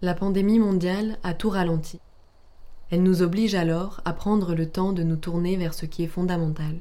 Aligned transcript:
La 0.00 0.14
pandémie 0.14 0.60
mondiale 0.60 1.18
a 1.24 1.34
tout 1.34 1.50
ralenti. 1.50 1.98
Elle 2.90 3.02
nous 3.02 3.20
oblige 3.20 3.56
alors 3.56 4.00
à 4.04 4.12
prendre 4.12 4.54
le 4.54 4.70
temps 4.70 4.92
de 4.92 5.02
nous 5.02 5.16
tourner 5.16 5.56
vers 5.56 5.74
ce 5.74 5.86
qui 5.86 6.04
est 6.04 6.06
fondamental. 6.06 6.76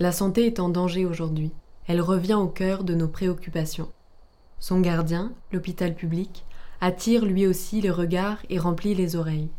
La 0.00 0.10
santé 0.10 0.46
est 0.46 0.58
en 0.58 0.68
danger 0.68 1.06
aujourd'hui. 1.06 1.52
Elle 1.86 2.00
revient 2.00 2.34
au 2.34 2.48
cœur 2.48 2.82
de 2.82 2.92
nos 2.92 3.06
préoccupations. 3.06 3.92
Son 4.58 4.80
gardien, 4.80 5.32
l'hôpital 5.52 5.94
public, 5.94 6.44
attire 6.80 7.24
lui 7.24 7.46
aussi 7.46 7.80
les 7.80 7.92
regards 7.92 8.38
et 8.50 8.58
remplit 8.58 8.96
les 8.96 9.14
oreilles. 9.14 9.50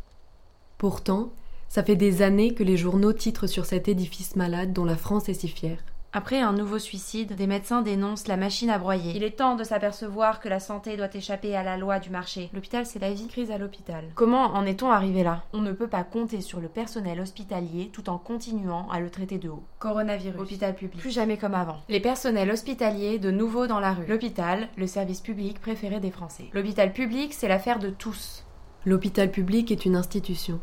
Pourtant, 0.77 1.31
ça 1.69 1.81
fait 1.81 1.95
des 1.95 2.23
années 2.23 2.53
que 2.53 2.63
les 2.63 2.75
journaux 2.75 3.13
titrent 3.13 3.47
sur 3.47 3.65
cet 3.65 3.87
édifice 3.87 4.35
malade 4.35 4.73
dont 4.73 4.83
la 4.83 4.97
France 4.97 5.29
est 5.29 5.33
si 5.33 5.47
fière. 5.47 5.79
Après 6.17 6.39
un 6.39 6.53
nouveau 6.53 6.79
suicide, 6.79 7.35
des 7.35 7.45
médecins 7.45 7.81
dénoncent 7.81 8.29
la 8.29 8.37
machine 8.37 8.69
à 8.69 8.79
broyer. 8.79 9.11
Il 9.17 9.23
est 9.25 9.35
temps 9.35 9.57
de 9.57 9.65
s'apercevoir 9.65 10.39
que 10.39 10.47
la 10.47 10.61
santé 10.61 10.95
doit 10.95 11.13
échapper 11.13 11.57
à 11.57 11.61
la 11.61 11.75
loi 11.75 11.99
du 11.99 12.09
marché. 12.09 12.49
L'hôpital, 12.53 12.85
c'est 12.85 12.99
la 12.99 13.11
vie. 13.11 13.27
Crise 13.27 13.51
à 13.51 13.57
l'hôpital. 13.57 14.05
Comment 14.15 14.45
en 14.45 14.65
est-on 14.65 14.89
arrivé 14.89 15.23
là? 15.23 15.43
On 15.51 15.59
ne 15.59 15.73
peut 15.73 15.89
pas 15.89 16.05
compter 16.05 16.39
sur 16.39 16.61
le 16.61 16.69
personnel 16.69 17.19
hospitalier 17.19 17.89
tout 17.91 18.09
en 18.09 18.17
continuant 18.17 18.87
à 18.93 19.01
le 19.01 19.09
traiter 19.09 19.39
de 19.39 19.49
haut. 19.49 19.65
Coronavirus. 19.79 20.39
Hôpital 20.39 20.73
public. 20.73 21.01
Plus 21.01 21.11
jamais 21.11 21.35
comme 21.35 21.53
avant. 21.53 21.81
Les 21.89 21.99
personnels 21.99 22.49
hospitaliers 22.49 23.19
de 23.19 23.31
nouveau 23.31 23.67
dans 23.67 23.81
la 23.81 23.91
rue. 23.91 24.05
L'hôpital, 24.07 24.69
le 24.77 24.87
service 24.87 25.19
public 25.19 25.59
préféré 25.59 25.99
des 25.99 26.11
Français. 26.11 26.45
L'hôpital 26.53 26.93
public, 26.93 27.33
c'est 27.33 27.49
l'affaire 27.49 27.79
de 27.79 27.89
tous. 27.89 28.45
L'hôpital 28.85 29.31
public 29.31 29.69
est 29.69 29.83
une 29.83 29.97
institution. 29.97 30.61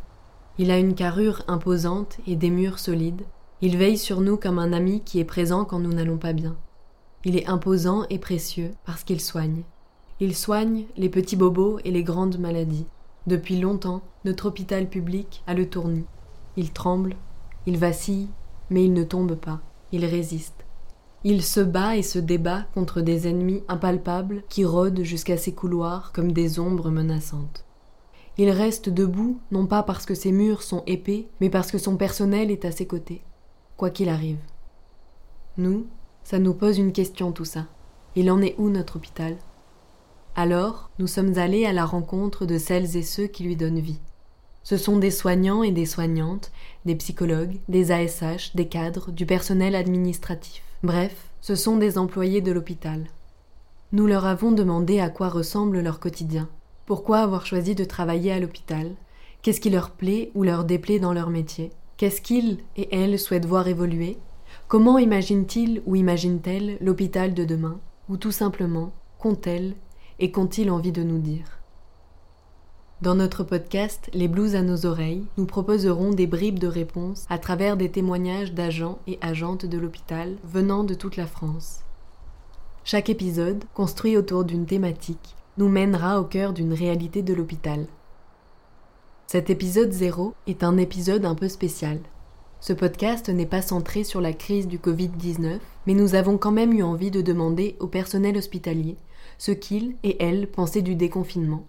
Il 0.57 0.71
a 0.71 0.79
une 0.79 0.95
carrure 0.95 1.43
imposante 1.47 2.17
et 2.27 2.37
des 2.37 2.48
murs 2.48 2.79
solides. 2.79 3.27
Il 3.65 3.77
veille 3.77 3.97
sur 3.97 4.21
nous 4.21 4.37
comme 4.37 4.59
un 4.59 4.73
ami 4.73 5.02
qui 5.05 5.21
est 5.21 5.25
présent 5.25 5.65
quand 5.65 5.79
nous 5.79 5.93
n'allons 5.93 6.19
pas 6.19 6.33
bien. 6.33 6.57
Il 7.25 7.37
est 7.37 7.47
imposant 7.47 8.05
et 8.11 8.19
précieux 8.19 8.73
parce 8.84 9.05
qu'il 9.05 9.20
soigne. 9.20 9.62
Il 10.19 10.34
soigne 10.34 10.87
les 10.97 11.09
petits 11.09 11.37
bobos 11.37 11.79
et 11.84 11.93
les 11.93 12.03
grandes 12.03 12.41
maladies. 12.41 12.87
Depuis 13.29 13.61
longtemps, 13.61 14.03
notre 14.25 14.47
hôpital 14.47 14.89
public 14.89 15.45
a 15.47 15.55
le 15.55 15.70
tournis. 15.70 16.06
Il 16.56 16.72
tremble, 16.72 17.14
il 17.67 17.78
vacille, 17.78 18.31
mais 18.69 18.84
il 18.84 18.92
ne 18.92 19.05
tombe 19.05 19.37
pas. 19.37 19.61
Il 19.92 20.05
résiste. 20.05 20.65
Il 21.22 21.41
se 21.41 21.61
bat 21.61 21.97
et 21.97 22.03
se 22.03 22.19
débat 22.19 22.65
contre 22.75 23.00
des 23.00 23.28
ennemis 23.28 23.62
impalpables 23.69 24.42
qui 24.48 24.65
rôdent 24.65 25.05
jusqu'à 25.05 25.37
ses 25.37 25.53
couloirs 25.55 26.11
comme 26.12 26.33
des 26.33 26.59
ombres 26.59 26.91
menaçantes. 26.91 27.65
Il 28.39 28.50
reste 28.50 28.89
debout, 28.89 29.39
non 29.53 29.67
pas 29.67 29.84
parce 29.84 30.05
que 30.05 30.17
ses 30.17 30.33
murs 30.33 30.65
sont 30.65 30.83
épais, 30.89 31.28
mais 31.41 31.48
parce 31.48 31.70
que 31.70 31.78
son 31.78 31.97
personnel 31.97 32.50
est 32.50 32.65
à 32.65 32.72
ses 32.72 32.87
côtés, 32.87 33.22
quoi 33.77 33.91
qu'il 33.91 34.09
arrive. 34.09 34.39
Nous, 35.56 35.87
ça 36.25 36.39
nous 36.39 36.55
pose 36.55 36.78
une 36.78 36.92
question 36.92 37.33
tout 37.33 37.45
ça. 37.45 37.67
Il 38.15 38.31
en 38.31 38.41
est 38.41 38.55
où 38.59 38.70
notre 38.70 38.97
hôpital? 38.97 39.37
Alors, 40.34 40.91
nous 40.98 41.06
sommes 41.06 41.37
allés 41.39 41.67
à 41.67 41.73
la 41.73 41.84
rencontre 41.84 42.47
de 42.47 42.59
celles 42.59 42.97
et 42.97 43.03
ceux 43.03 43.27
qui 43.27 43.45
lui 43.45 43.56
donnent 43.56 43.81
vie. 43.81 44.00
Ce 44.62 44.77
sont 44.77 44.97
des 44.97 45.11
soignants 45.11 45.62
et 45.62 45.73
des 45.73 45.87
soignantes, 45.87 46.53
des 46.84 46.95
psychologues, 46.95 47.59
des 47.69 47.91
ASH, 47.91 48.55
des 48.55 48.69
cadres, 48.69 49.11
du 49.11 49.27
personnel 49.27 49.75
administratif. 49.75 50.62
Bref, 50.83 51.31
ce 51.41 51.55
sont 51.55 51.77
des 51.77 51.98
employés 51.98 52.41
de 52.41 52.53
l'hôpital. 52.53 53.05
Nous 53.93 54.06
leur 54.06 54.25
avons 54.25 54.53
demandé 54.53 55.00
à 55.00 55.11
quoi 55.11 55.28
ressemble 55.28 55.81
leur 55.81 56.00
quotidien, 56.00 56.48
pourquoi 56.87 57.19
avoir 57.19 57.47
choisi 57.47 57.75
de 57.75 57.84
travailler 57.84 58.33
à 58.33 58.41
l'hôpital 58.41 58.93
Qu'est-ce 59.43 59.61
qui 59.61 59.70
leur 59.70 59.91
plaît 59.91 60.31
ou 60.34 60.45
leur 60.45 60.65
déplaît 60.65 60.98
dans 60.98 61.12
leur 61.12 61.31
métier 61.31 61.70
Qu'est-ce 62.03 62.20
qu'ils 62.20 62.58
et 62.77 62.92
elles 62.92 63.17
souhaitent 63.17 63.47
voir 63.47 63.69
évoluer? 63.69 64.19
Comment 64.67 64.98
imaginent-ils 64.98 65.83
ou 65.86 65.95
imaginent-elles 65.95 66.77
l'hôpital 66.81 67.33
de 67.33 67.44
demain? 67.44 67.78
Ou 68.09 68.17
tout 68.17 68.33
simplement, 68.33 68.92
qu'ont-elles 69.20 69.77
et 70.19 70.33
qu'ont-ils 70.33 70.72
envie 70.72 70.91
de 70.91 71.05
nous 71.05 71.20
dire? 71.20 71.61
Dans 73.03 73.14
notre 73.14 73.44
podcast 73.44 74.11
Les 74.14 74.27
blues 74.27 74.56
à 74.56 74.62
nos 74.62 74.84
oreilles, 74.84 75.27
nous 75.36 75.47
proposerons 75.47 76.11
des 76.11 76.27
bribes 76.27 76.59
de 76.59 76.67
réponses 76.67 77.25
à 77.31 77.39
travers 77.39 77.77
des 77.77 77.92
témoignages 77.92 78.53
d'agents 78.53 78.98
et 79.06 79.20
agentes 79.20 79.64
de 79.66 79.78
l'hôpital 79.78 80.34
venant 80.43 80.82
de 80.82 80.94
toute 80.94 81.16
la 81.16 81.28
France. 81.28 81.82
Chaque 82.82 83.10
épisode, 83.10 83.62
construit 83.75 84.16
autour 84.16 84.44
d'une 84.44 84.66
thématique, 84.66 85.37
nous 85.56 85.69
mènera 85.69 86.21
au 86.21 86.25
cœur 86.25 86.53
d'une 86.53 86.72
réalité 86.72 87.22
de 87.22 87.32
l'hôpital. 87.32 87.87
Cet 89.32 89.48
épisode 89.48 89.93
0 89.93 90.34
est 90.47 90.62
un 90.62 90.76
épisode 90.76 91.25
un 91.25 91.34
peu 91.34 91.48
spécial. 91.48 91.98
Ce 92.60 92.75
podcast 92.75 93.31
n'est 93.31 93.47
pas 93.47 93.62
centré 93.62 94.04
sur 94.04 94.20
la 94.20 94.34
crise 94.34 94.69
du 94.69 94.76
Covid-19, 94.76 95.59
mais 95.87 95.94
nous 95.94 96.15
avons 96.15 96.37
quand 96.37 96.50
même 96.50 96.75
eu 96.75 96.82
envie 96.82 97.10
de 97.10 97.22
demander 97.22 97.75
au 97.81 97.87
personnel 97.87 98.37
hospitalier 98.37 98.98
ce 99.38 99.53
qu'il 99.53 99.97
et 100.03 100.22
elle 100.22 100.50
pensaient 100.50 100.82
du 100.82 100.97
déconfinement. 100.97 101.66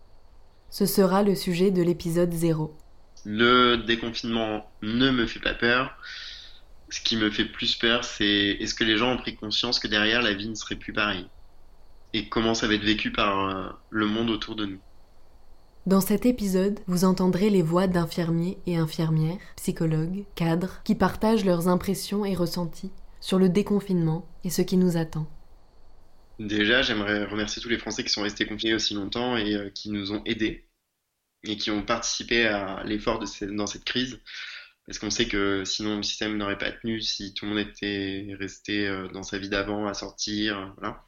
Ce 0.69 0.85
sera 0.85 1.23
le 1.23 1.35
sujet 1.35 1.72
de 1.72 1.81
l'épisode 1.81 2.34
0. 2.34 2.75
Le 3.23 3.78
déconfinement 3.78 4.69
ne 4.81 5.12
me 5.12 5.25
fait 5.25 5.40
pas 5.40 5.53
peur. 5.53 5.96
Ce 6.90 7.00
qui 7.00 7.16
me 7.16 7.31
fait 7.31 7.46
plus 7.46 7.75
peur, 7.75 8.03
c'est 8.03 8.57
est-ce 8.59 8.75
que 8.75 8.84
les 8.84 8.97
gens 8.97 9.13
ont 9.13 9.18
pris 9.18 9.38
conscience 9.38 9.79
que 9.79 9.88
derrière 9.88 10.22
la 10.22 10.34
vie 10.34 10.50
ne 10.50 10.56
serait 10.56 10.75
plus 10.75 10.91
pareille? 10.91 11.28
Et 12.12 12.28
comment 12.28 12.56
ça 12.56 12.68
va 12.68 12.73
être 12.73 12.84
vécu 12.84 13.13
par 13.13 13.47
euh, 13.47 13.69
le 13.90 14.06
monde 14.06 14.31
autour 14.31 14.57
de 14.57 14.66
nous? 14.66 14.79
Dans 15.86 16.00
cet 16.00 16.26
épisode, 16.26 16.80
vous 16.88 17.04
entendrez 17.04 17.50
les 17.50 17.62
voix 17.62 17.88
d'infirmiers 17.88 18.58
et 18.66 18.78
infirmières, 18.78 19.38
psychologues, 19.58 20.24
cadres, 20.34 20.82
qui 20.86 20.96
partagent 20.96 21.44
leurs 21.44 21.68
impressions 21.68 22.24
et 22.24 22.36
ressentis 22.36 22.92
sur 23.20 23.38
le 23.38 23.50
déconfinement 23.50 24.26
et 24.46 24.50
ce 24.50 24.62
qui 24.62 24.78
nous 24.78 24.96
attend. 24.96 25.28
Déjà, 26.40 26.82
j'aimerais 26.82 27.26
remercier 27.26 27.62
tous 27.62 27.68
les 27.68 27.78
Français 27.78 28.06
qui 28.06 28.10
sont 28.10 28.22
restés 28.22 28.46
confinés 28.46 28.76
aussi 28.76 28.94
longtemps 28.94 29.36
et 29.36 29.56
euh, 29.56 29.70
qui 29.72 29.90
nous 29.90 30.14
ont 30.14 30.24
aidés 30.26 30.70
et 31.44 31.58
qui 31.58 31.70
ont 31.70 31.84
participé 31.84 32.46
à 32.46 32.82
l'effort 32.86 33.20
dans 33.20 33.68
cette 33.68 33.84
crise. 33.84 34.22
Parce 34.86 35.00
qu'on 35.00 35.10
sait 35.10 35.28
que 35.28 35.66
sinon 35.66 35.98
le 35.98 36.04
système 36.04 36.38
n'aurait 36.38 36.58
pas 36.58 36.72
tenu 36.72 37.02
si 37.02 37.34
tout 37.34 37.44
le 37.44 37.52
monde 37.52 37.60
était 37.60 38.34
resté 38.40 38.88
euh, 38.88 39.10
dans 39.10 39.24
sa 39.24 39.38
vie 39.38 39.50
d'avant 39.50 39.86
à 39.86 39.94
sortir. 39.94 40.74
Voilà 40.78 41.04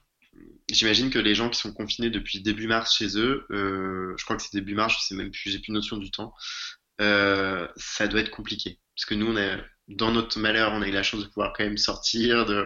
j'imagine 0.69 1.09
que 1.09 1.19
les 1.19 1.35
gens 1.35 1.49
qui 1.49 1.59
sont 1.59 1.73
confinés 1.73 2.09
depuis 2.09 2.41
début 2.41 2.67
mars 2.67 2.95
chez 2.95 3.17
eux, 3.17 3.45
euh, 3.51 4.13
je 4.17 4.23
crois 4.23 4.35
que 4.35 4.41
c'est 4.41 4.53
début 4.53 4.75
mars, 4.75 4.95
je 4.99 5.07
sais 5.07 5.15
même 5.15 5.31
plus, 5.31 5.51
j'ai 5.51 5.59
plus 5.59 5.71
notion 5.71 5.97
du 5.97 6.11
temps, 6.11 6.33
euh, 7.01 7.67
ça 7.75 8.07
doit 8.07 8.21
être 8.21 8.31
compliqué. 8.31 8.79
Parce 8.95 9.05
que 9.05 9.15
nous, 9.15 9.27
on 9.27 9.37
a, 9.37 9.57
dans 9.87 10.11
notre 10.11 10.39
malheur, 10.39 10.71
on 10.73 10.81
a 10.81 10.87
eu 10.87 10.91
la 10.91 11.03
chance 11.03 11.21
de 11.21 11.27
pouvoir 11.27 11.53
quand 11.53 11.63
même 11.63 11.77
sortir, 11.77 12.45
de 12.45 12.65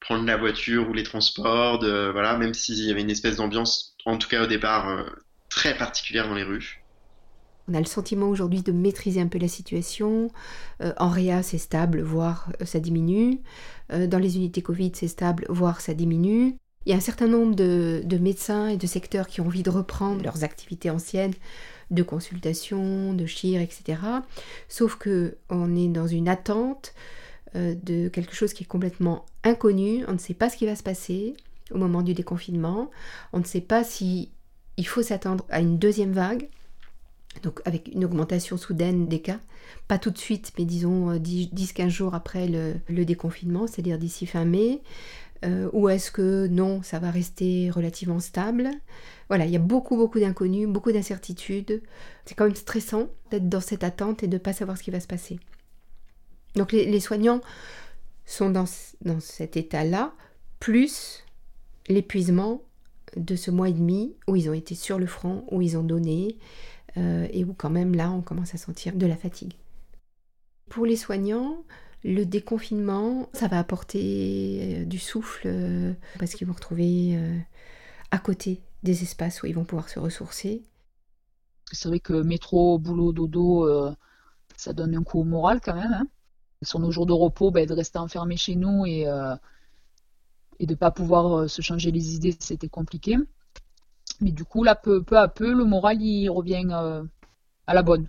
prendre 0.00 0.24
la 0.24 0.36
voiture 0.36 0.88
ou 0.88 0.94
les 0.94 1.02
transports, 1.02 1.78
de, 1.78 2.10
voilà, 2.12 2.36
même 2.36 2.54
s'il 2.54 2.78
y 2.84 2.90
avait 2.90 3.02
une 3.02 3.10
espèce 3.10 3.36
d'ambiance, 3.36 3.96
en 4.04 4.16
tout 4.16 4.28
cas 4.28 4.44
au 4.44 4.46
départ, 4.46 4.88
euh, 4.88 5.04
très 5.50 5.76
particulière 5.76 6.28
dans 6.28 6.34
les 6.34 6.44
rues. 6.44 6.77
On 7.68 7.74
a 7.74 7.80
le 7.80 7.86
sentiment 7.86 8.28
aujourd'hui 8.28 8.62
de 8.62 8.72
maîtriser 8.72 9.20
un 9.20 9.26
peu 9.26 9.38
la 9.38 9.48
situation. 9.48 10.30
Euh, 10.82 10.92
en 10.96 11.10
réa, 11.10 11.42
c'est 11.42 11.58
stable, 11.58 12.00
voire 12.00 12.50
euh, 12.60 12.64
ça 12.64 12.80
diminue. 12.80 13.40
Euh, 13.92 14.06
dans 14.06 14.18
les 14.18 14.36
unités 14.36 14.62
Covid, 14.62 14.92
c'est 14.94 15.08
stable, 15.08 15.44
voire 15.48 15.80
ça 15.80 15.92
diminue. 15.92 16.56
Il 16.86 16.90
y 16.90 16.94
a 16.94 16.96
un 16.96 17.00
certain 17.00 17.26
nombre 17.26 17.54
de, 17.54 18.02
médecins 18.18 18.68
et 18.68 18.78
de 18.78 18.86
secteurs 18.86 19.26
qui 19.26 19.42
ont 19.42 19.46
envie 19.46 19.62
de 19.62 19.70
reprendre 19.70 20.22
leurs 20.22 20.44
activités 20.44 20.88
anciennes 20.88 21.34
de 21.90 22.02
consultation, 22.02 23.12
de 23.12 23.26
chir, 23.26 23.60
etc. 23.60 24.00
Sauf 24.68 24.96
que 24.96 25.36
on 25.50 25.76
est 25.76 25.88
dans 25.88 26.06
une 26.06 26.28
attente 26.28 26.94
de 27.54 28.08
quelque 28.08 28.34
chose 28.34 28.52
qui 28.52 28.64
est 28.64 28.66
complètement 28.66 29.26
inconnu. 29.42 30.04
On 30.06 30.12
ne 30.12 30.18
sait 30.18 30.34
pas 30.34 30.48
ce 30.48 30.56
qui 30.56 30.66
va 30.66 30.76
se 30.76 30.82
passer 30.82 31.34
au 31.70 31.78
moment 31.78 32.02
du 32.02 32.14
déconfinement. 32.14 32.90
On 33.32 33.40
ne 33.40 33.44
sait 33.44 33.60
pas 33.60 33.84
si 33.84 34.30
il 34.78 34.86
faut 34.86 35.02
s'attendre 35.02 35.44
à 35.50 35.60
une 35.60 35.78
deuxième 35.78 36.12
vague 36.12 36.48
donc 37.42 37.60
avec 37.64 37.90
une 37.94 38.04
augmentation 38.04 38.56
soudaine 38.56 39.06
des 39.06 39.20
cas, 39.20 39.38
pas 39.86 39.98
tout 39.98 40.10
de 40.10 40.18
suite, 40.18 40.52
mais 40.58 40.64
disons 40.64 41.14
10-15 41.14 41.86
euh, 41.86 41.88
jours 41.88 42.14
après 42.14 42.48
le, 42.48 43.04
déconfinement, 43.04 43.66
c'est-à-dire 43.66 43.98
d'ici 43.98 44.26
fin 44.26 44.44
mai, 44.44 44.82
euh, 45.44 45.68
ou 45.72 45.88
est-ce 45.88 46.10
que 46.10 46.46
non, 46.48 46.82
ça 46.82 46.98
va 46.98 47.10
rester 47.10 47.70
relativement 47.70 48.18
stable? 48.18 48.70
Voilà, 49.28 49.44
il 49.46 49.52
y 49.52 49.56
a 49.56 49.60
beaucoup, 49.60 49.96
beaucoup 49.96 50.18
d'inconnus, 50.18 50.68
beaucoup 50.68 50.90
d'incertitudes. 50.90 51.82
C'est 52.24 52.34
quand 52.34 52.46
même 52.46 52.56
stressant 52.56 53.08
d'être 53.30 53.48
dans 53.48 53.60
cette 53.60 53.84
attente 53.84 54.22
et 54.22 54.26
de 54.26 54.34
ne 54.34 54.38
pas 54.38 54.52
savoir 54.52 54.76
ce 54.76 54.82
qui 54.82 54.90
va 54.90 55.00
se 55.00 55.06
passer. 55.06 55.38
Donc 56.56 56.72
les, 56.72 57.00
soignants 57.00 57.40
sont 58.26 58.50
dans, 58.50 58.64
dans 59.04 59.20
cet 59.20 59.56
état-là, 59.56 60.12
plus 60.58 61.24
l'épuisement 61.88 62.62
de 63.16 63.36
ce 63.36 63.50
mois 63.50 63.68
et 63.68 63.72
demi 63.72 64.16
où 64.26 64.34
ils 64.34 64.50
ont 64.50 64.54
été 64.54 64.74
sur 64.74 64.98
le 64.98 65.06
front, 65.06 65.44
où 65.50 65.62
ils 65.62 65.76
ont 65.76 65.84
donné, 65.84 66.36
euh, 66.96 67.28
et 67.30 67.44
où 67.44 67.52
quand 67.52 67.70
même 67.70 67.94
là 67.94 68.10
on 68.10 68.22
commence 68.22 68.54
à 68.54 68.58
sentir 68.58 68.96
de 68.96 69.06
la 69.06 69.16
fatigue. 69.16 69.54
Pour 70.68 70.86
les 70.86 70.96
soignants, 70.96 71.64
le 72.04 72.24
déconfinement, 72.24 73.28
ça 73.32 73.48
va 73.48 73.58
apporter 73.58 74.80
euh, 74.80 74.84
du 74.84 74.98
souffle 74.98 75.46
euh, 75.46 75.92
parce 76.18 76.34
qu'ils 76.34 76.46
vont 76.46 76.54
retrouver 76.54 77.18
à 78.10 78.18
côté 78.18 78.62
des 78.82 79.02
espaces 79.02 79.42
où 79.42 79.46
ils 79.46 79.54
vont 79.54 79.64
pouvoir 79.64 79.88
se 79.88 79.98
ressourcer. 79.98 80.62
C'est 81.70 81.88
vrai 81.88 82.00
que 82.00 82.14
métro, 82.14 82.78
boulot, 82.78 83.12
dodo, 83.12 83.68
ça 84.56 84.72
donne 84.72 84.94
un 84.96 85.02
coup 85.02 85.20
au 85.20 85.24
moral 85.24 85.60
quand 85.60 85.74
même. 85.74 85.92
Hein. 85.92 86.06
Sur 86.62 86.80
nos 86.80 86.90
jours 86.90 87.06
de 87.06 87.12
repos, 87.12 87.50
ben, 87.50 87.66
de 87.66 87.74
rester 87.74 87.98
enfermé 87.98 88.36
chez 88.36 88.56
nous 88.56 88.86
et, 88.86 89.02
et 90.58 90.66
de 90.66 90.72
ne 90.72 90.78
pas 90.78 90.90
pouvoir 90.90 91.50
se 91.50 91.60
changer 91.60 91.90
les 91.90 92.14
idées, 92.14 92.34
c'était 92.40 92.70
compliqué. 92.70 93.16
Mais 94.20 94.32
du 94.32 94.44
coup, 94.44 94.64
là, 94.64 94.74
peu, 94.74 95.02
peu 95.02 95.18
à 95.18 95.28
peu, 95.28 95.52
le 95.52 95.64
moral, 95.64 96.02
il 96.02 96.28
revient 96.28 96.66
euh, 96.70 97.04
à 97.66 97.74
la 97.74 97.82
bonne. 97.82 98.08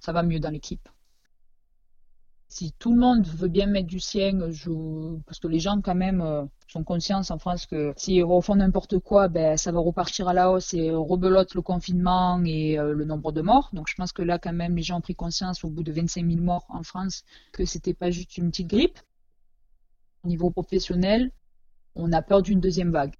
Ça 0.00 0.12
va 0.12 0.22
mieux 0.22 0.40
dans 0.40 0.50
l'équipe. 0.50 0.88
Si 2.48 2.72
tout 2.78 2.94
le 2.94 3.00
monde 3.00 3.26
veut 3.26 3.48
bien 3.48 3.66
mettre 3.66 3.88
du 3.88 4.00
sien, 4.00 4.50
je... 4.50 4.70
parce 5.26 5.38
que 5.38 5.48
les 5.48 5.58
gens, 5.58 5.80
quand 5.82 5.94
même, 5.94 6.22
euh, 6.22 6.44
sont 6.68 6.84
conscients 6.84 7.22
en 7.28 7.38
France 7.38 7.66
que 7.66 7.92
s'ils 7.96 8.24
refont 8.24 8.56
n'importe 8.56 8.98
quoi, 8.98 9.28
ben, 9.28 9.56
ça 9.56 9.72
va 9.72 9.80
repartir 9.80 10.28
à 10.28 10.34
la 10.34 10.50
hausse 10.50 10.74
et 10.74 10.90
rebelote 10.90 11.54
le 11.54 11.62
confinement 11.62 12.42
et 12.44 12.78
euh, 12.78 12.92
le 12.92 13.04
nombre 13.04 13.32
de 13.32 13.42
morts. 13.42 13.70
Donc 13.72 13.88
je 13.88 13.94
pense 13.94 14.12
que 14.12 14.22
là, 14.22 14.38
quand 14.38 14.52
même, 14.52 14.76
les 14.76 14.82
gens 14.82 14.98
ont 14.98 15.02
pris 15.02 15.14
conscience 15.14 15.64
au 15.64 15.70
bout 15.70 15.82
de 15.82 15.92
25 15.92 16.26
000 16.26 16.40
morts 16.40 16.66
en 16.68 16.82
France 16.82 17.24
que 17.52 17.64
c'était 17.64 17.94
pas 17.94 18.10
juste 18.10 18.36
une 18.38 18.50
petite 18.50 18.68
grippe. 18.68 18.98
Au 20.24 20.28
niveau 20.28 20.50
professionnel, 20.50 21.32
on 21.94 22.12
a 22.12 22.22
peur 22.22 22.42
d'une 22.42 22.60
deuxième 22.60 22.92
vague. 22.92 23.14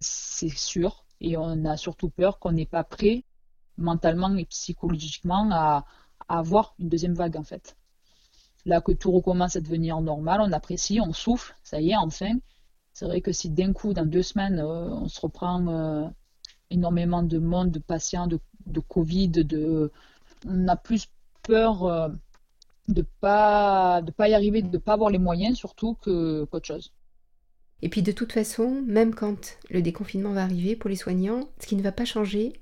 C'est 0.00 0.48
sûr. 0.56 1.05
Et 1.20 1.36
on 1.36 1.64
a 1.64 1.76
surtout 1.76 2.10
peur 2.10 2.38
qu'on 2.38 2.52
n'est 2.52 2.66
pas 2.66 2.84
prêt 2.84 3.24
mentalement 3.78 4.34
et 4.36 4.44
psychologiquement 4.46 5.48
à, 5.52 5.84
avoir 6.28 6.74
une 6.78 6.88
deuxième 6.88 7.14
vague 7.14 7.36
en 7.36 7.44
fait. 7.44 7.76
Là 8.64 8.80
que 8.80 8.92
tout 8.92 9.12
recommence 9.12 9.54
à 9.54 9.60
devenir 9.60 10.00
normal, 10.00 10.40
on 10.40 10.52
apprécie, 10.52 11.00
on 11.00 11.12
souffle, 11.12 11.54
ça 11.62 11.80
y 11.80 11.90
est, 11.90 11.96
enfin. 11.96 12.34
C'est 12.92 13.04
vrai 13.04 13.20
que 13.20 13.30
si 13.30 13.50
d'un 13.50 13.72
coup, 13.72 13.92
dans 13.92 14.06
deux 14.06 14.22
semaines, 14.22 14.58
euh, 14.58 14.88
on 14.88 15.08
se 15.08 15.20
reprend 15.20 15.66
euh, 15.68 16.08
énormément 16.70 17.22
de 17.22 17.38
monde, 17.38 17.70
de 17.70 17.78
patients, 17.78 18.26
de, 18.26 18.40
Covid, 18.80 19.28
de, 19.28 19.92
on 20.48 20.66
a 20.66 20.76
plus 20.76 21.06
peur 21.42 21.84
euh, 21.84 22.08
de 22.88 23.04
pas 23.20 24.00
de 24.02 24.10
pas 24.10 24.28
y 24.28 24.34
arriver, 24.34 24.62
de 24.62 24.68
ne 24.68 24.78
pas 24.78 24.94
avoir 24.94 25.10
les 25.10 25.18
moyens 25.18 25.56
surtout 25.58 25.94
qu'autre 26.02 26.66
chose. 26.66 26.92
Et 27.82 27.88
puis 27.88 28.02
de 28.02 28.12
toute 28.12 28.32
façon, 28.32 28.82
même 28.86 29.14
quand 29.14 29.58
le 29.70 29.82
déconfinement 29.82 30.32
va 30.32 30.42
arriver 30.42 30.76
pour 30.76 30.88
les 30.88 30.96
soignants, 30.96 31.48
ce 31.60 31.66
qui 31.66 31.76
ne 31.76 31.82
va 31.82 31.92
pas 31.92 32.04
changer, 32.04 32.54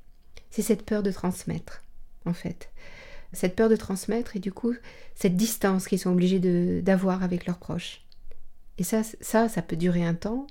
c'est 0.51 0.63
cette 0.63 0.85
peur 0.85 1.03
de 1.03 1.11
transmettre, 1.11 1.83
en 2.27 2.33
fait. 2.33 2.71
Cette 3.33 3.57
peur 3.57 3.69
de 3.69 3.77
transmettre 3.77 4.37
et 4.37 4.41
du 4.41 4.53
coup, 4.53 4.75
cette 5.15 5.37
distance 5.37 5.89
qu'ils 5.89 5.99
sont 5.99 6.13
obligés 6.13 6.41
d'avoir 6.83 7.23
avec 7.23 7.47
leurs 7.47 7.59
proches. 7.59 8.03
Et 8.79 8.85
ça, 8.85 9.03
ça, 9.21 9.49
ça 9.49 9.63
peut 9.63 9.77
durer 9.77 10.05
un 10.05 10.15
temps, 10.15 10.47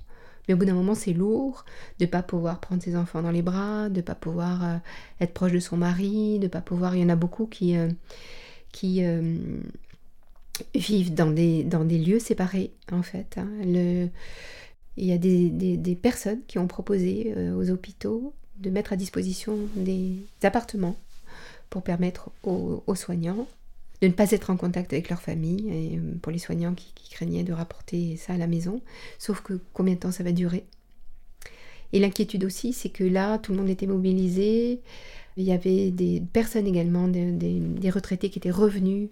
mais 0.46 0.54
au 0.54 0.56
bout 0.56 0.64
d'un 0.64 0.74
moment, 0.74 0.94
c'est 0.94 1.12
lourd 1.12 1.64
de 1.98 2.04
ne 2.04 2.10
pas 2.10 2.22
pouvoir 2.22 2.60
prendre 2.60 2.82
ses 2.82 2.96
enfants 2.96 3.22
dans 3.22 3.30
les 3.30 3.42
bras, 3.42 3.88
de 3.88 3.96
ne 3.96 4.02
pas 4.02 4.14
pouvoir 4.14 4.64
euh, 4.64 4.76
être 5.20 5.32
proche 5.32 5.52
de 5.52 5.60
son 5.60 5.76
mari, 5.76 6.38
de 6.38 6.44
ne 6.44 6.48
pas 6.48 6.60
pouvoir... 6.60 6.96
Il 6.96 7.02
y 7.02 7.04
en 7.04 7.08
a 7.08 7.16
beaucoup 7.16 7.46
qui, 7.46 7.76
euh, 7.76 7.88
qui 8.72 9.04
euh, 9.04 9.38
vivent 10.74 11.14
dans 11.14 11.30
des, 11.30 11.64
dans 11.64 11.84
des 11.84 11.98
lieux 11.98 12.18
séparés, 12.18 12.72
en 12.92 13.02
fait. 13.02 13.36
Hein. 13.38 13.48
Le, 13.64 14.08
il 14.96 15.06
y 15.06 15.12
a 15.12 15.18
des, 15.18 15.50
des, 15.50 15.96
personnes 15.96 16.40
qui 16.46 16.58
ont 16.58 16.68
proposé 16.68 17.34
euh, 17.36 17.56
aux 17.56 17.70
hôpitaux 17.70 18.32
de 18.58 18.70
mettre 18.70 18.92
à 18.92 18.96
disposition 18.96 19.58
des 19.74 20.14
appartements 20.42 20.96
pour 21.68 21.82
permettre 21.82 22.30
aux, 22.44 22.94
soignants 22.94 23.48
de 24.00 24.08
ne 24.08 24.12
pas 24.12 24.30
être 24.30 24.50
en 24.50 24.56
contact 24.56 24.92
avec 24.92 25.08
leur 25.08 25.20
famille, 25.20 25.68
et 25.70 25.98
euh, 25.98 26.14
pour 26.22 26.30
les 26.30 26.38
soignants 26.38 26.74
qui, 26.74 26.92
qui, 26.94 27.10
craignaient 27.10 27.42
de 27.42 27.52
rapporter 27.52 28.16
ça 28.16 28.34
à 28.34 28.36
la 28.36 28.46
maison. 28.46 28.80
Sauf 29.18 29.40
que 29.40 29.60
combien 29.72 29.94
de 29.94 30.00
temps 30.00 30.12
ça 30.12 30.22
va 30.22 30.32
durer? 30.32 30.64
Et 31.92 32.00
l'inquiétude 32.00 32.44
aussi, 32.44 32.72
c'est 32.72 32.88
que 32.90 33.04
là, 33.04 33.38
tout 33.38 33.52
le 33.52 33.58
monde 33.58 33.68
était 33.68 33.86
mobilisé. 33.86 34.80
Il 35.36 35.44
y 35.44 35.52
avait 35.52 35.90
des 35.90 36.22
personnes 36.32 36.66
également, 36.66 37.08
des, 37.08 37.30
des 37.32 37.90
retraités 37.90 38.30
qui 38.30 38.38
étaient 38.38 38.50
revenus 38.50 39.08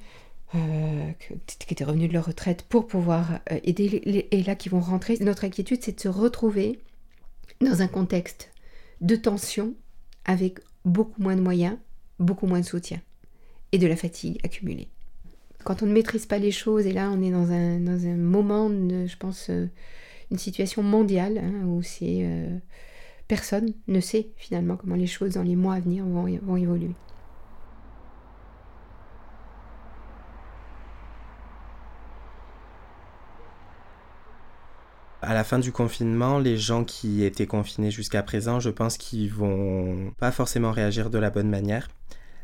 euh, 0.54 1.10
qui 1.46 1.72
étaient 1.72 1.84
revenus 1.84 2.08
de 2.08 2.12
leur 2.12 2.26
retraite 2.26 2.62
pour 2.62 2.86
pouvoir 2.86 3.40
euh, 3.50 3.58
aider 3.64 4.28
et 4.30 4.42
là 4.42 4.54
qui 4.54 4.68
vont 4.68 4.80
rentrer. 4.80 5.16
Notre 5.20 5.44
inquiétude, 5.44 5.82
c'est 5.82 5.96
de 5.96 6.00
se 6.00 6.08
retrouver 6.08 6.78
dans 7.60 7.80
un 7.80 7.88
contexte 7.88 8.50
de 9.00 9.16
tension 9.16 9.74
avec 10.24 10.58
beaucoup 10.84 11.22
moins 11.22 11.36
de 11.36 11.40
moyens, 11.40 11.78
beaucoup 12.18 12.46
moins 12.46 12.60
de 12.60 12.66
soutien 12.66 13.00
et 13.72 13.78
de 13.78 13.86
la 13.86 13.96
fatigue 13.96 14.38
accumulée. 14.44 14.88
Quand 15.64 15.82
on 15.82 15.86
ne 15.86 15.92
maîtrise 15.92 16.26
pas 16.26 16.38
les 16.38 16.50
choses, 16.50 16.86
et 16.86 16.92
là 16.92 17.10
on 17.10 17.22
est 17.22 17.30
dans 17.30 17.50
un, 17.50 17.80
dans 17.80 18.04
un 18.06 18.16
moment, 18.16 18.68
je 18.68 19.16
pense, 19.16 19.48
euh, 19.48 19.68
une 20.30 20.38
situation 20.38 20.82
mondiale 20.82 21.38
hein, 21.38 21.64
où 21.66 21.82
c'est 21.82 22.28
personne 23.26 23.72
ne 23.88 24.00
sait 24.00 24.28
finalement 24.36 24.76
comment 24.76 24.96
les 24.96 25.06
choses 25.06 25.32
dans 25.34 25.42
les 25.42 25.56
mois 25.56 25.74
à 25.76 25.80
venir 25.80 26.04
vont, 26.04 26.26
vont 26.42 26.56
évoluer. 26.56 26.90
À 35.24 35.34
la 35.34 35.44
fin 35.44 35.60
du 35.60 35.70
confinement, 35.70 36.40
les 36.40 36.56
gens 36.56 36.82
qui 36.82 37.22
étaient 37.22 37.46
confinés 37.46 37.92
jusqu'à 37.92 38.24
présent, 38.24 38.58
je 38.58 38.70
pense 38.70 38.96
qu'ils 38.96 39.32
vont 39.32 40.12
pas 40.18 40.32
forcément 40.32 40.72
réagir 40.72 41.10
de 41.10 41.18
la 41.18 41.30
bonne 41.30 41.48
manière. 41.48 41.88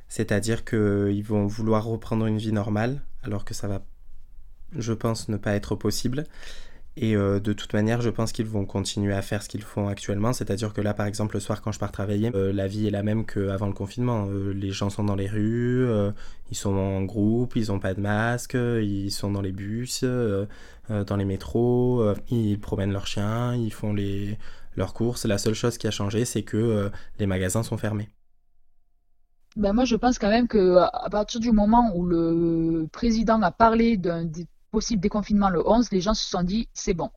C'est-à-dire 0.09 0.65
qu'ils 0.65 1.25
vont 1.25 1.47
vouloir 1.49 1.85
reprendre 1.85 2.27
une 2.27 2.39
vie 2.39 2.53
normale, 2.53 3.03
alors 3.25 3.45
que 3.45 3.53
ça 3.53 3.67
va, 3.67 3.83
je 4.77 4.93
pense, 4.93 5.29
ne 5.29 5.37
pas 5.37 5.55
être 5.55 5.75
possible. 5.75 6.25
Et 7.01 7.15
euh, 7.15 7.39
de 7.39 7.53
toute 7.53 7.73
manière, 7.75 8.01
je 8.01 8.11
pense 8.11 8.33
qu'ils 8.33 8.47
vont 8.47 8.67
continuer 8.67 9.15
à 9.15 9.23
faire 9.23 9.41
ce 9.45 9.49
qu'ils 9.49 9.63
font 9.63 9.87
actuellement. 9.87 10.33
C'est-à-dire 10.33 10.73
que 10.73 10.81
là, 10.81 10.95
par 10.95 11.07
exemple, 11.07 11.37
le 11.37 11.41
soir, 11.41 11.63
quand 11.63 11.71
je 11.71 11.79
pars 11.79 11.93
travailler, 11.93 12.33
euh, 12.35 12.53
la 12.53 12.67
vie 12.67 12.89
est 12.89 12.91
la 12.91 13.05
même 13.05 13.25
qu'avant 13.25 13.69
le 13.69 13.73
confinement. 13.73 14.27
Euh, 14.29 14.53
les 14.53 14.73
gens 14.73 14.91
sont 14.91 15.05
dans 15.05 15.15
les 15.15 15.29
rues, 15.29 15.87
ils 16.51 16.57
sont 16.57 16.75
en 16.75 17.03
groupe, 17.03 17.55
ils 17.55 17.69
n'ont 17.69 17.79
pas 17.79 17.95
de 17.95 18.01
masque, 18.01 18.55
ils 18.55 19.13
sont 19.13 19.31
dans 19.31 19.43
les 19.43 19.53
bus, 19.53 20.05
dans 20.05 21.17
les 21.17 21.25
métros, 21.25 22.03
ils 22.31 22.59
promènent 22.59 22.93
leurs 22.93 23.07
chiens, 23.07 23.55
ils 23.55 23.73
font 23.73 23.93
les... 23.93 24.37
leurs 24.77 24.93
courses. 24.93 25.25
La 25.25 25.39
seule 25.39 25.55
chose 25.55 25.79
qui 25.79 25.87
a 25.87 25.93
changé, 25.93 26.25
c'est 26.25 26.43
que 26.43 26.91
les 27.21 27.27
magasins 27.27 27.63
sont 27.63 27.77
fermés. 27.77 28.09
Ben 29.57 29.73
moi, 29.73 29.85
je 29.85 29.95
pense 29.95 30.19
quand 30.19 30.31
même 30.31 30.49
que 30.49 30.77
à 30.77 31.09
partir 31.11 31.39
du 31.39 31.53
moment 31.53 31.93
où 31.95 32.07
le 32.07 32.89
président 32.91 33.41
a 33.43 33.53
parlé 33.53 33.97
d'un 33.97 34.25
possible 34.71 35.01
déconfinement 35.01 35.49
le 35.49 35.67
11, 35.67 35.91
les 35.93 36.01
gens 36.01 36.15
se 36.15 36.29
sont 36.29 36.43
dit 36.43 36.69
c'est 36.73 36.95
bon, 36.95 37.11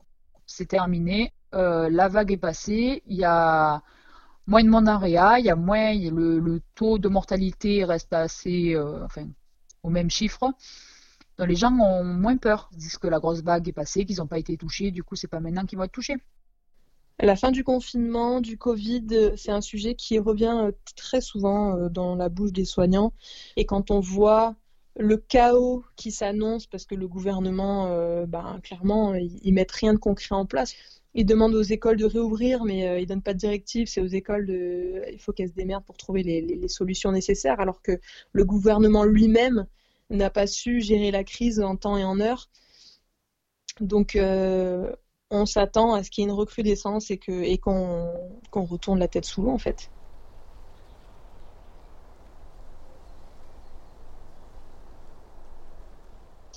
c'est 0.46 0.66
terminé, 0.66 1.32
euh, 1.54 1.90
la 1.90 2.08
vague 2.08 2.32
est 2.32 2.38
passée, 2.38 3.02
il 3.06 3.16
y 3.16 3.24
a 3.24 3.82
moins 4.46 4.64
de 4.64 4.68
monde 4.68 4.88
en 4.88 4.98
réa, 4.98 5.38
il 5.38 5.44
y 5.44 5.50
a 5.50 5.56
moins, 5.56 5.94
le, 5.94 6.60
taux 6.74 6.98
de 6.98 7.08
mortalité 7.08 7.84
reste 7.84 8.12
assez, 8.12 8.74
euh, 8.74 9.04
enfin, 9.04 9.26
au 9.82 9.90
même 9.90 10.10
chiffre. 10.10 10.52
Donc 11.38 11.48
les 11.48 11.56
gens 11.56 11.72
ont 11.72 12.04
moins 12.04 12.36
peur, 12.36 12.68
ils 12.72 12.78
disent 12.78 12.98
que 12.98 13.08
la 13.08 13.18
grosse 13.18 13.42
vague 13.42 13.68
est 13.68 13.72
passée, 13.72 14.04
qu'ils 14.04 14.18
n'ont 14.18 14.26
pas 14.26 14.38
été 14.38 14.56
touchés, 14.56 14.90
du 14.90 15.02
coup 15.02 15.16
c'est 15.16 15.28
pas 15.28 15.40
maintenant 15.40 15.64
qu'ils 15.64 15.78
vont 15.78 15.84
être 15.84 15.92
touchés. 15.92 16.16
La 17.20 17.36
fin 17.36 17.50
du 17.50 17.62
confinement, 17.62 18.40
du 18.40 18.56
Covid, 18.58 19.32
c'est 19.36 19.52
un 19.52 19.60
sujet 19.60 19.94
qui 19.94 20.18
revient 20.18 20.56
euh, 20.64 20.72
très 20.96 21.20
souvent 21.20 21.88
dans 21.90 22.16
la 22.16 22.28
bouche 22.28 22.52
des 22.52 22.64
soignants. 22.64 23.12
Et 23.56 23.66
quand 23.66 23.90
on 23.90 24.00
voit 24.00 24.56
le 24.96 25.16
chaos 25.16 25.84
qui 25.96 26.10
s'annonce 26.10 26.66
parce 26.66 26.84
que 26.84 26.94
le 26.94 27.08
gouvernement, 27.08 27.86
euh, 27.86 28.26
ben, 28.26 28.60
clairement, 28.62 29.14
ils, 29.14 29.52
mettent 29.52 29.72
rien 29.72 29.94
de 29.94 29.98
concret 29.98 30.34
en 30.34 30.46
place. 30.46 30.74
Ils 31.14 31.26
demandent 31.26 31.54
aux 31.54 31.62
écoles 31.62 31.96
de 31.96 32.04
réouvrir, 32.04 32.64
mais 32.64 32.88
euh, 32.88 32.98
ils 33.00 33.06
donnent 33.06 33.22
pas 33.22 33.34
de 33.34 33.38
directive. 33.38 33.86
C'est 33.86 34.00
aux 34.00 34.06
écoles 34.06 34.46
de, 34.46 35.02
il 35.12 35.18
faut 35.18 35.32
qu'elles 35.32 35.50
se 35.50 35.54
démerdent 35.54 35.84
pour 35.84 35.96
trouver 35.96 36.22
les, 36.22 36.68
solutions 36.68 37.12
nécessaires, 37.12 37.60
alors 37.60 37.82
que 37.82 38.00
le 38.32 38.44
gouvernement 38.44 39.04
lui-même 39.04 39.66
n'a 40.10 40.30
pas 40.30 40.46
su 40.46 40.80
gérer 40.80 41.10
la 41.10 41.24
crise 41.24 41.60
en 41.60 41.76
temps 41.76 41.96
et 41.96 42.04
en 42.04 42.20
heure. 42.20 42.50
Donc, 43.80 44.16
euh, 44.16 44.94
on 45.30 45.46
s'attend 45.46 45.94
à 45.94 46.02
ce 46.02 46.10
qu'il 46.10 46.22
y 46.22 46.26
ait 46.26 46.30
une 46.30 46.36
recrudescence 46.36 47.10
et 47.10 47.18
qu'on 47.18 48.14
retourne 48.54 48.98
la 48.98 49.08
tête 49.08 49.24
sous 49.24 49.42
l'eau 49.42 49.50
en 49.50 49.58
fait. 49.58 49.90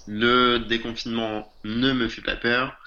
Le 0.08 0.60
déconfinement 0.60 1.52
ne 1.64 1.92
me 1.94 2.08
fait 2.08 2.22
pas 2.22 2.36
peur. 2.36 2.78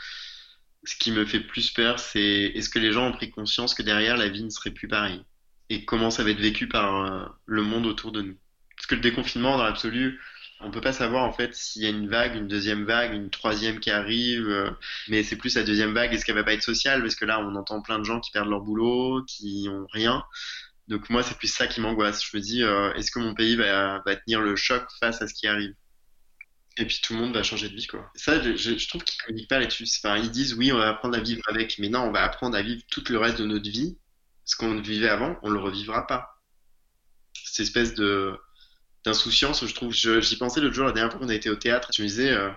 Ce 0.84 0.94
qui 0.94 1.10
me 1.10 1.24
fait 1.24 1.40
plus 1.40 1.70
peur, 1.70 1.98
c'est 1.98 2.52
est-ce 2.54 2.70
que 2.70 2.78
les 2.78 2.92
gens 2.92 3.08
ont 3.08 3.12
pris 3.12 3.30
conscience 3.30 3.74
que 3.74 3.82
derrière 3.82 4.16
la 4.16 4.28
vie 4.28 4.44
ne 4.44 4.50
serait 4.50 4.70
plus 4.70 4.88
pareille? 4.88 5.22
Et 5.70 5.84
comment 5.84 6.10
ça 6.10 6.24
va 6.24 6.30
être 6.30 6.40
vécu 6.40 6.68
par 6.68 7.04
euh, 7.04 7.26
le 7.46 7.62
monde 7.62 7.86
autour 7.86 8.12
de 8.12 8.22
nous? 8.22 8.36
Parce 8.76 8.86
que 8.86 8.94
le 8.94 9.00
déconfinement, 9.00 9.58
dans 9.58 9.64
l'absolu, 9.64 10.20
on 10.60 10.70
peut 10.70 10.80
pas 10.80 10.92
savoir 10.92 11.24
en 11.24 11.32
fait 11.32 11.54
s'il 11.54 11.82
y 11.82 11.86
a 11.86 11.90
une 11.90 12.08
vague, 12.08 12.36
une 12.36 12.48
deuxième 12.48 12.84
vague, 12.84 13.12
une 13.12 13.30
troisième 13.30 13.80
qui 13.80 13.90
arrive, 13.90 14.48
euh, 14.48 14.70
mais 15.08 15.22
c'est 15.22 15.36
plus 15.36 15.56
la 15.56 15.64
deuxième 15.64 15.92
vague. 15.92 16.14
Est-ce 16.14 16.24
qu'elle 16.24 16.36
va 16.36 16.44
pas 16.44 16.54
être 16.54 16.62
sociale? 16.62 17.02
Parce 17.02 17.16
que 17.16 17.24
là, 17.24 17.40
on 17.40 17.54
entend 17.56 17.82
plein 17.82 17.98
de 17.98 18.04
gens 18.04 18.20
qui 18.20 18.30
perdent 18.30 18.48
leur 18.48 18.60
boulot, 18.60 19.24
qui 19.26 19.66
ont 19.70 19.86
rien. 19.92 20.24
Donc 20.88 21.10
moi, 21.10 21.22
c'est 21.22 21.36
plus 21.36 21.52
ça 21.52 21.66
qui 21.66 21.80
m'angoisse. 21.80 22.24
Je 22.24 22.36
me 22.36 22.42
dis, 22.42 22.62
euh, 22.62 22.92
est-ce 22.94 23.10
que 23.10 23.18
mon 23.18 23.34
pays 23.34 23.56
va 23.56 24.00
tenir 24.24 24.40
le 24.40 24.56
choc 24.56 24.84
face 25.00 25.20
à 25.20 25.28
ce 25.28 25.34
qui 25.34 25.46
arrive? 25.48 25.74
Et 26.78 26.86
puis 26.86 27.00
tout 27.02 27.14
le 27.14 27.20
monde 27.20 27.34
va 27.34 27.42
changer 27.42 27.68
de 27.68 27.74
vie, 27.74 27.86
quoi. 27.86 28.10
Ça, 28.14 28.40
je, 28.40 28.88
trouve 28.88 29.04
qu'ils 29.04 29.20
communiquent 29.20 29.48
pas 29.48 29.58
là-dessus. 29.58 29.84
Enfin, 30.02 30.16
ils 30.16 30.30
disent 30.30 30.54
oui, 30.54 30.72
on 30.72 30.78
va 30.78 30.88
apprendre 30.88 31.16
à 31.16 31.20
vivre 31.20 31.42
avec, 31.48 31.78
mais 31.78 31.88
non, 31.88 32.00
on 32.00 32.12
va 32.12 32.22
apprendre 32.22 32.56
à 32.56 32.62
vivre 32.62 32.82
tout 32.90 33.02
le 33.10 33.18
reste 33.18 33.38
de 33.38 33.44
notre 33.44 33.68
vie. 33.68 33.98
Ce 34.44 34.56
qu'on 34.56 34.80
vivait 34.80 35.08
avant, 35.08 35.38
on 35.42 35.50
le 35.50 35.58
revivra 35.58 36.06
pas. 36.06 36.40
Cette 37.44 37.60
espèce 37.60 37.94
de 37.94 38.36
d'insouciance, 39.04 39.66
je 39.66 39.74
trouve. 39.74 39.92
J'y 39.92 40.36
pensais 40.36 40.60
l'autre 40.60 40.74
jour, 40.74 40.86
la 40.86 40.92
dernière 40.92 41.12
fois 41.12 41.20
qu'on 41.20 41.28
a 41.28 41.34
été 41.34 41.50
au 41.50 41.56
théâtre, 41.56 41.90
je 41.94 42.02
me 42.02 42.08
disais, 42.08 42.30
euh, 42.30 42.50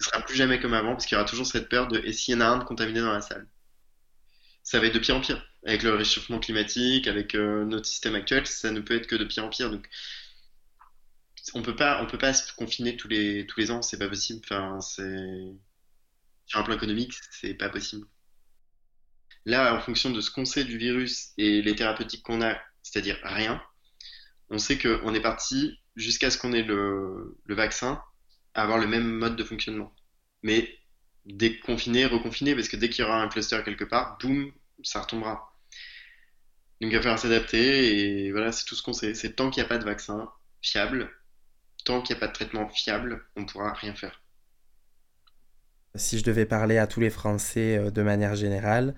ce 0.00 0.10
sera 0.10 0.20
plus 0.20 0.36
jamais 0.36 0.60
comme 0.60 0.74
avant, 0.74 0.92
parce 0.92 1.06
qu'il 1.06 1.16
y 1.16 1.20
aura 1.20 1.28
toujours 1.28 1.46
cette 1.46 1.68
peur 1.68 1.88
de 1.88 1.98
et 2.04 2.12
s'il 2.12 2.34
y 2.34 2.36
en 2.36 2.40
a 2.40 2.46
un 2.46 2.58
de 2.58 2.64
contaminé 2.64 3.00
dans 3.00 3.12
la 3.12 3.20
salle? 3.20 3.48
ça 4.64 4.80
va 4.80 4.86
être 4.86 4.94
de 4.94 4.98
pire 4.98 5.16
en 5.16 5.20
pire. 5.20 5.46
Avec 5.64 5.82
le 5.82 5.94
réchauffement 5.94 6.40
climatique, 6.40 7.06
avec 7.06 7.34
euh, 7.34 7.64
notre 7.64 7.86
système 7.86 8.14
actuel, 8.16 8.46
ça 8.46 8.70
ne 8.70 8.80
peut 8.80 8.96
être 8.96 9.06
que 9.06 9.14
de 9.14 9.24
pire 9.24 9.44
en 9.44 9.50
pire. 9.50 9.70
Donc, 9.70 9.88
on 11.52 11.62
peut 11.62 11.76
pas, 11.76 12.02
on 12.02 12.06
peut 12.06 12.18
pas 12.18 12.32
se 12.32 12.52
confiner 12.54 12.96
tous 12.96 13.08
les 13.08 13.46
tous 13.46 13.60
les 13.60 13.70
ans, 13.70 13.82
c'est 13.82 13.98
pas 13.98 14.08
possible. 14.08 14.40
Enfin, 14.44 14.80
c'est 14.80 15.52
sur 16.46 16.58
un 16.60 16.62
plan 16.62 16.74
économique, 16.74 17.14
c'est 17.30 17.54
pas 17.54 17.68
possible. 17.68 18.06
Là, 19.44 19.74
en 19.74 19.80
fonction 19.80 20.10
de 20.10 20.20
ce 20.20 20.30
qu'on 20.30 20.44
sait 20.46 20.64
du 20.64 20.78
virus 20.78 21.32
et 21.36 21.60
les 21.62 21.74
thérapeutiques 21.74 22.22
qu'on 22.22 22.42
a, 22.42 22.58
c'est-à-dire 22.82 23.18
rien, 23.22 23.62
on 24.50 24.58
sait 24.58 24.78
qu'on 24.78 25.14
est 25.14 25.20
parti 25.20 25.78
jusqu'à 25.96 26.30
ce 26.30 26.38
qu'on 26.38 26.52
ait 26.52 26.62
le, 26.62 27.38
le 27.44 27.54
vaccin 27.54 28.02
à 28.54 28.62
avoir 28.62 28.78
le 28.78 28.86
même 28.86 29.06
mode 29.06 29.36
de 29.36 29.44
fonctionnement. 29.44 29.94
Mais 30.42 30.78
déconfiner, 31.26 32.06
reconfiner, 32.06 32.54
parce 32.54 32.68
que 32.68 32.76
dès 32.76 32.88
qu'il 32.88 33.04
y 33.04 33.06
aura 33.06 33.20
un 33.22 33.28
cluster 33.28 33.60
quelque 33.64 33.84
part, 33.84 34.18
boum, 34.18 34.52
ça 34.82 35.00
retombera. 35.02 35.54
Donc 36.80 36.90
il 36.90 36.96
va 36.96 37.02
falloir 37.02 37.18
s'adapter 37.18 38.26
et 38.26 38.32
voilà, 38.32 38.52
c'est 38.52 38.64
tout 38.64 38.74
ce 38.74 38.82
qu'on 38.82 38.92
sait. 38.92 39.14
C'est 39.14 39.34
tant 39.34 39.50
qu'il 39.50 39.62
n'y 39.62 39.66
a 39.66 39.68
pas 39.68 39.78
de 39.78 39.84
vaccin 39.84 40.30
fiable, 40.62 41.10
tant 41.84 42.00
qu'il 42.02 42.16
n'y 42.16 42.18
a 42.18 42.20
pas 42.20 42.28
de 42.28 42.32
traitement 42.32 42.68
fiable, 42.68 43.22
on 43.36 43.42
ne 43.42 43.46
pourra 43.46 43.72
rien 43.72 43.94
faire. 43.94 44.22
Si 45.94 46.18
je 46.18 46.24
devais 46.24 46.46
parler 46.46 46.78
à 46.78 46.86
tous 46.86 47.00
les 47.00 47.10
Français 47.10 47.78
euh, 47.78 47.90
de 47.90 48.02
manière 48.02 48.34
générale, 48.34 48.94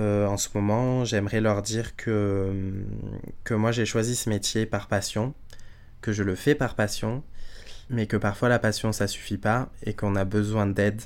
euh, 0.00 0.26
en 0.26 0.36
ce 0.36 0.48
moment, 0.54 1.04
j'aimerais 1.04 1.40
leur 1.40 1.62
dire 1.62 1.94
que, 1.96 2.52
que 3.44 3.54
moi 3.54 3.70
j'ai 3.70 3.86
choisi 3.86 4.16
ce 4.16 4.28
métier 4.28 4.66
par 4.66 4.88
passion, 4.88 5.34
que 6.00 6.12
je 6.12 6.22
le 6.24 6.34
fais 6.34 6.54
par 6.56 6.74
passion, 6.74 7.22
mais 7.90 8.06
que 8.06 8.16
parfois 8.16 8.48
la 8.48 8.58
passion 8.58 8.92
ça 8.92 9.06
suffit 9.06 9.38
pas 9.38 9.70
et 9.84 9.94
qu'on 9.94 10.16
a 10.16 10.24
besoin 10.24 10.66
d'aide 10.66 11.02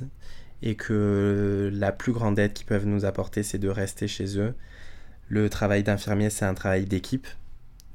et 0.63 0.77
que 0.77 1.71
la 1.73 1.93
plus 1.93 2.13
grande 2.13 2.39
aide 2.39 2.53
qu'ils 2.53 2.67
peuvent 2.67 2.87
nous 2.87 3.05
apporter 3.05 3.43
c'est 3.43 3.59
de 3.59 3.69
rester 3.69 4.09
chez 4.09 4.39
eux. 4.39 4.55
Le 5.29 5.51
travail 5.51 5.83
d'infirmier 5.83 6.31
c'est 6.31 6.47
un 6.47 6.55
travail 6.55 6.87
d'équipe. 6.87 7.27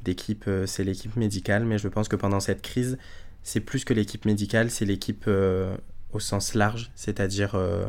D'équipe 0.04 0.46
euh, 0.48 0.66
c'est 0.66 0.84
l'équipe 0.84 1.16
médicale, 1.16 1.66
mais 1.66 1.78
je 1.78 1.88
pense 1.88 2.08
que 2.08 2.16
pendant 2.16 2.40
cette 2.40 2.62
crise 2.62 2.98
c'est 3.42 3.60
plus 3.60 3.84
que 3.84 3.94
l'équipe 3.94 4.26
médicale, 4.26 4.72
c'est 4.72 4.86
l'équipe 4.86 5.26
euh, 5.28 5.76
au 6.12 6.20
sens 6.20 6.54
large, 6.54 6.92
c'est-à-dire 6.96 7.56
euh, 7.56 7.88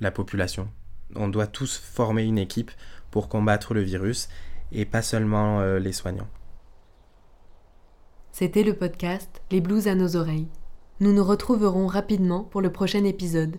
la 0.00 0.10
population. 0.10 0.68
On 1.14 1.28
doit 1.28 1.46
tous 1.46 1.76
former 1.78 2.24
une 2.24 2.38
équipe 2.38 2.70
pour 3.10 3.28
combattre 3.28 3.72
le 3.72 3.80
virus 3.80 4.28
et 4.72 4.84
pas 4.84 5.02
seulement 5.02 5.62
les 5.78 5.92
soignants. 5.92 6.28
C'était 8.32 8.64
le 8.64 8.74
podcast 8.74 9.42
Les 9.50 9.60
blues 9.60 9.86
à 9.86 9.94
nos 9.94 10.16
oreilles. 10.16 10.48
Nous 11.00 11.12
nous 11.12 11.22
retrouverons 11.22 11.86
rapidement 11.86 12.42
pour 12.42 12.60
le 12.60 12.72
prochain 12.72 13.04
épisode. 13.04 13.56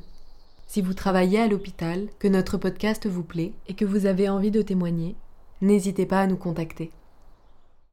Si 0.68 0.82
vous 0.82 0.94
travaillez 0.94 1.40
à 1.40 1.48
l'hôpital, 1.48 2.08
que 2.20 2.28
notre 2.28 2.58
podcast 2.58 3.08
vous 3.08 3.24
plaît 3.24 3.54
et 3.68 3.74
que 3.74 3.86
vous 3.86 4.06
avez 4.06 4.28
envie 4.28 4.52
de 4.52 4.62
témoigner, 4.62 5.16
n'hésitez 5.62 6.06
pas 6.06 6.22
à 6.22 6.28
nous 6.28 6.38
contacter. 6.38 6.92